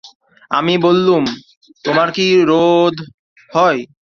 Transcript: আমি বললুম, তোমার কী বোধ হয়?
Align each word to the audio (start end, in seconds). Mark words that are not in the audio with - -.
আমি 0.51 0.73
বললুম, 0.85 1.23
তোমার 1.85 2.07
কী 2.11 2.25
বোধ 2.51 2.95
হয়? 3.49 3.79